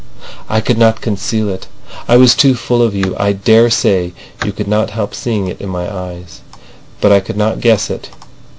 "I 0.49 0.61
could 0.61 0.79
not 0.79 0.99
conceal 1.01 1.47
it. 1.49 1.67
I 2.07 2.17
was 2.17 2.33
too 2.33 2.55
full 2.55 2.81
of 2.81 2.95
you. 2.95 3.15
I 3.19 3.33
daresay 3.33 4.13
you 4.43 4.51
could 4.51 4.67
not 4.67 4.89
help 4.89 5.13
seeing 5.13 5.45
it 5.45 5.61
in 5.61 5.69
my 5.69 5.87
eyes. 5.95 6.41
But 7.01 7.11
I 7.11 7.19
could 7.19 7.37
not 7.37 7.61
guess 7.61 7.91
it. 7.91 8.09